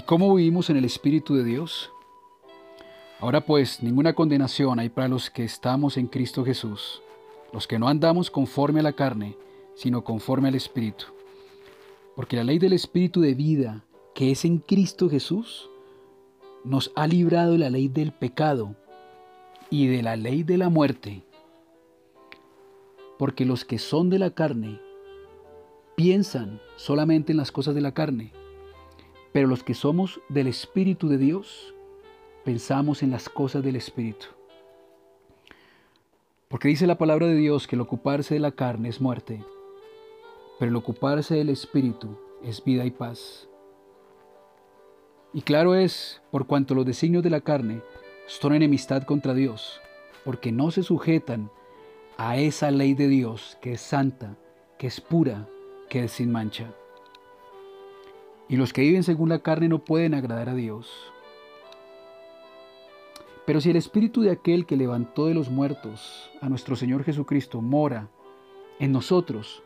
¿Y 0.00 0.02
cómo 0.02 0.34
vivimos 0.34 0.70
en 0.70 0.78
el 0.78 0.86
Espíritu 0.86 1.34
de 1.34 1.44
Dios? 1.44 1.92
Ahora 3.18 3.44
pues, 3.44 3.82
ninguna 3.82 4.14
condenación 4.14 4.78
hay 4.78 4.88
para 4.88 5.08
los 5.08 5.28
que 5.28 5.44
estamos 5.44 5.98
en 5.98 6.06
Cristo 6.06 6.42
Jesús, 6.42 7.02
los 7.52 7.66
que 7.66 7.78
no 7.78 7.86
andamos 7.86 8.30
conforme 8.30 8.80
a 8.80 8.82
la 8.82 8.94
carne, 8.94 9.36
sino 9.74 10.02
conforme 10.02 10.48
al 10.48 10.54
Espíritu. 10.54 11.04
Porque 12.16 12.36
la 12.36 12.44
ley 12.44 12.58
del 12.58 12.72
Espíritu 12.72 13.20
de 13.20 13.34
vida, 13.34 13.84
que 14.14 14.30
es 14.30 14.46
en 14.46 14.60
Cristo 14.60 15.10
Jesús, 15.10 15.68
nos 16.64 16.92
ha 16.94 17.06
librado 17.06 17.52
de 17.52 17.58
la 17.58 17.68
ley 17.68 17.88
del 17.88 18.12
pecado 18.12 18.76
y 19.68 19.86
de 19.86 20.02
la 20.02 20.16
ley 20.16 20.44
de 20.44 20.56
la 20.56 20.70
muerte. 20.70 21.24
Porque 23.18 23.44
los 23.44 23.66
que 23.66 23.78
son 23.78 24.08
de 24.08 24.18
la 24.18 24.30
carne 24.30 24.80
piensan 25.94 26.58
solamente 26.76 27.32
en 27.32 27.36
las 27.36 27.52
cosas 27.52 27.74
de 27.74 27.82
la 27.82 27.92
carne, 27.92 28.32
pero 29.32 29.46
los 29.46 29.62
que 29.62 29.74
somos 29.74 30.20
del 30.28 30.46
Espíritu 30.46 31.08
de 31.08 31.18
Dios 31.18 31.74
pensamos 32.44 33.02
en 33.02 33.10
las 33.10 33.28
cosas 33.28 33.62
del 33.62 33.76
Espíritu. 33.76 34.26
Porque 36.48 36.68
dice 36.68 36.86
la 36.86 36.98
palabra 36.98 37.26
de 37.26 37.36
Dios 37.36 37.68
que 37.68 37.76
el 37.76 37.82
ocuparse 37.82 38.34
de 38.34 38.40
la 38.40 38.50
carne 38.50 38.88
es 38.88 39.00
muerte, 39.00 39.44
pero 40.58 40.70
el 40.70 40.76
ocuparse 40.76 41.36
del 41.36 41.48
Espíritu 41.48 42.18
es 42.42 42.64
vida 42.64 42.84
y 42.84 42.90
paz. 42.90 43.48
Y 45.32 45.42
claro 45.42 45.76
es, 45.76 46.20
por 46.32 46.46
cuanto 46.46 46.74
los 46.74 46.84
designios 46.84 47.22
de 47.22 47.30
la 47.30 47.40
carne 47.40 47.82
son 48.26 48.54
enemistad 48.54 49.04
contra 49.04 49.32
Dios, 49.32 49.80
porque 50.24 50.50
no 50.50 50.72
se 50.72 50.82
sujetan 50.82 51.50
a 52.16 52.36
esa 52.36 52.70
ley 52.72 52.94
de 52.94 53.06
Dios 53.06 53.56
que 53.62 53.74
es 53.74 53.80
santa, 53.80 54.36
que 54.76 54.88
es 54.88 55.00
pura, 55.00 55.48
que 55.88 56.04
es 56.04 56.12
sin 56.12 56.32
mancha. 56.32 56.74
Y 58.50 58.56
los 58.56 58.72
que 58.72 58.82
viven 58.82 59.04
según 59.04 59.28
la 59.28 59.38
carne 59.38 59.68
no 59.68 59.78
pueden 59.78 60.12
agradar 60.12 60.48
a 60.48 60.54
Dios. 60.54 60.90
Pero 63.46 63.60
si 63.60 63.70
el 63.70 63.76
espíritu 63.76 64.22
de 64.22 64.32
aquel 64.32 64.66
que 64.66 64.76
levantó 64.76 65.26
de 65.26 65.34
los 65.34 65.50
muertos 65.50 66.30
a 66.40 66.48
nuestro 66.48 66.74
Señor 66.74 67.04
Jesucristo 67.04 67.62
mora 67.62 68.08
en 68.80 68.90
nosotros, 68.90 69.62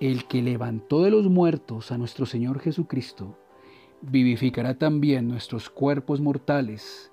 el 0.00 0.26
que 0.26 0.42
levantó 0.42 1.02
de 1.02 1.10
los 1.10 1.24
muertos 1.30 1.92
a 1.92 1.98
nuestro 1.98 2.26
Señor 2.26 2.60
Jesucristo, 2.60 3.38
vivificará 4.02 4.78
también 4.78 5.26
nuestros 5.26 5.70
cuerpos 5.70 6.20
mortales 6.20 7.10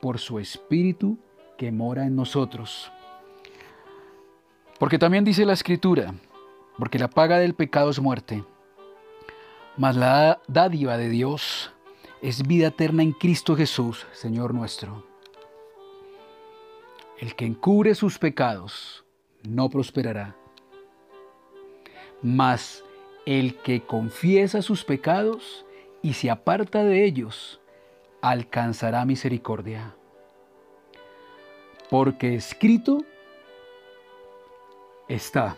por 0.00 0.18
su 0.18 0.38
espíritu 0.38 1.18
que 1.58 1.72
mora 1.72 2.06
en 2.06 2.16
nosotros. 2.16 2.90
Porque 4.78 4.98
también 4.98 5.24
dice 5.24 5.44
la 5.44 5.52
Escritura, 5.52 6.14
porque 6.78 6.98
la 6.98 7.08
paga 7.08 7.38
del 7.38 7.54
pecado 7.54 7.90
es 7.90 8.00
muerte, 8.00 8.42
mas 9.76 9.96
la 9.96 10.40
dádiva 10.48 10.96
de 10.96 11.08
Dios 11.08 11.72
es 12.22 12.46
vida 12.46 12.68
eterna 12.68 13.02
en 13.02 13.12
Cristo 13.12 13.56
Jesús, 13.56 14.06
Señor 14.12 14.54
nuestro. 14.54 15.04
El 17.18 17.34
que 17.34 17.44
encubre 17.46 17.94
sus 17.94 18.18
pecados 18.18 19.04
no 19.42 19.68
prosperará, 19.68 20.36
mas 22.22 22.82
el 23.26 23.56
que 23.56 23.82
confiesa 23.82 24.62
sus 24.62 24.84
pecados 24.84 25.64
y 26.02 26.14
se 26.14 26.30
aparta 26.30 26.84
de 26.84 27.04
ellos, 27.04 27.60
alcanzará 28.22 29.04
misericordia. 29.04 29.94
Porque 31.90 32.34
escrito 32.34 33.04
está. 35.08 35.56